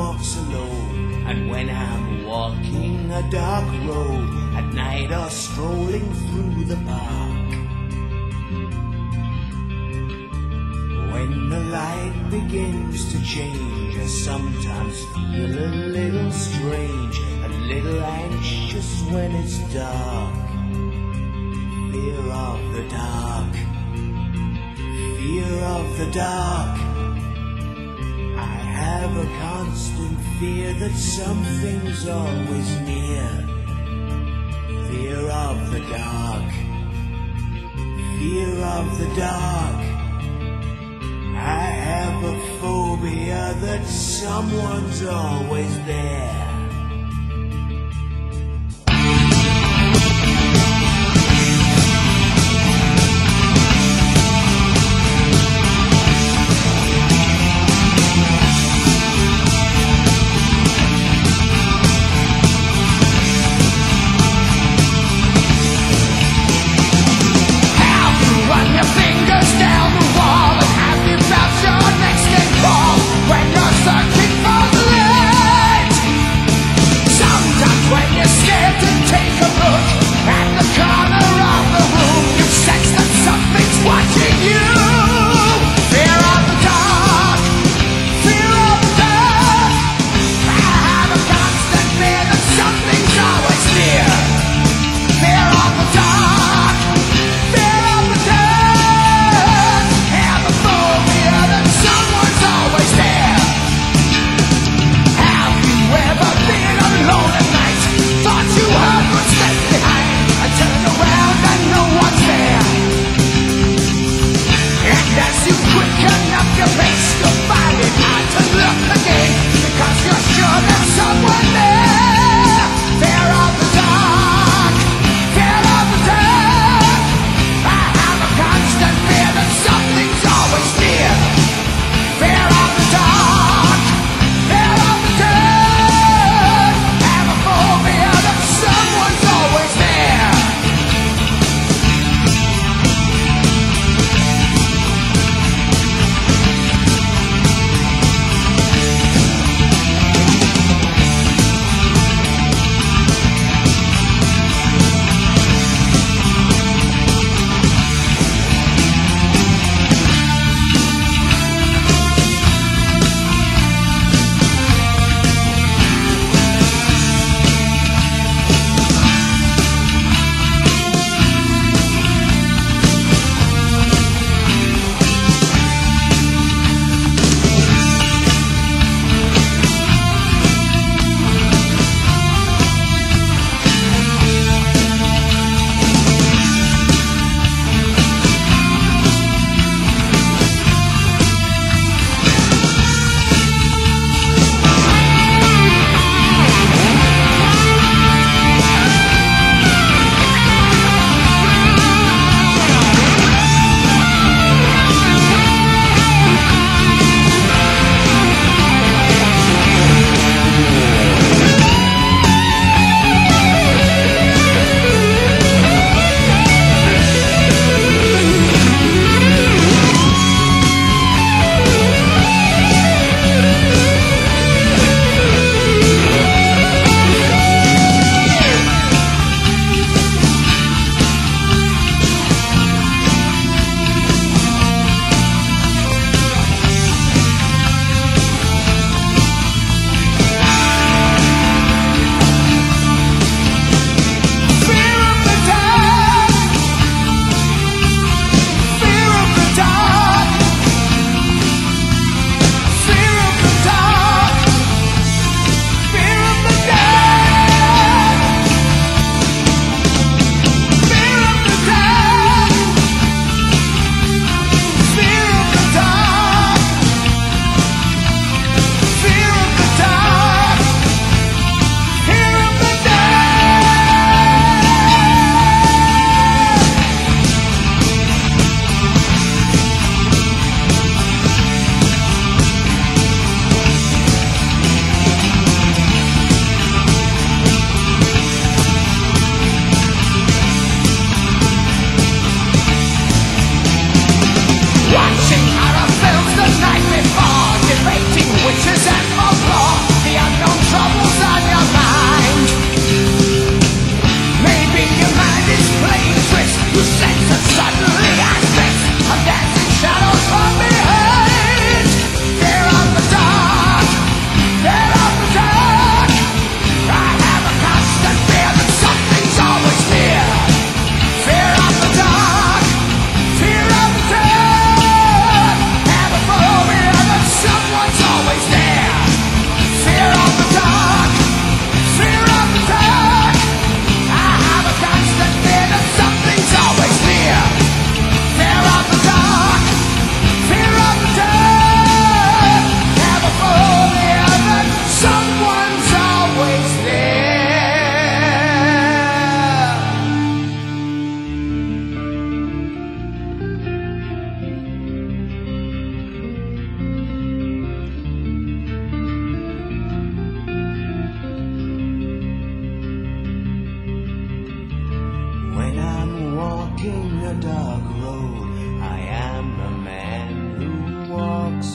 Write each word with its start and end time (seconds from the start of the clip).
walks 0.00 0.36
alone, 0.38 1.24
and 1.28 1.50
when 1.50 1.68
I'm 1.68 2.24
walking 2.24 3.10
a 3.10 3.22
dark 3.30 3.68
road 3.88 4.28
at 4.58 4.66
night 4.72 5.10
or 5.12 5.28
strolling 5.28 6.06
through 6.22 6.64
the 6.72 6.80
park. 6.90 7.48
When 11.12 11.32
the 11.52 11.62
light 11.78 12.16
begins 12.30 13.12
to 13.12 13.18
change, 13.34 13.94
I 14.04 14.06
sometimes 14.06 14.96
feel 15.12 15.52
a 15.66 15.70
little 15.98 16.32
strange, 16.32 17.16
a 17.48 17.50
little 17.72 18.00
anxious 18.02 18.90
when 19.12 19.30
it's 19.42 19.58
dark. 19.74 20.34
Fear 21.92 22.22
of 22.48 22.60
the 22.76 22.84
dark, 22.88 23.52
fear 25.18 25.54
of 25.76 25.86
the 25.98 26.10
dark. 26.10 26.89
Constant 29.60 30.18
fear 30.38 30.72
that 30.72 30.92
something's 30.92 32.08
always 32.08 32.80
near. 32.80 33.28
Fear 34.88 35.18
of 35.28 35.70
the 35.70 35.80
dark, 35.80 36.50
fear 38.18 38.54
of 38.64 38.98
the 38.98 39.10
dark. 39.20 39.80
I 41.36 41.66
have 41.88 42.24
a 42.24 42.38
phobia 42.58 43.54
that 43.60 43.84
someone's 43.84 45.04
always 45.04 45.76
there. 45.84 46.49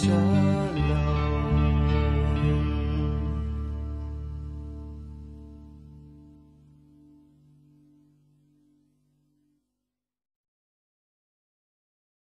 joy. 0.06 0.35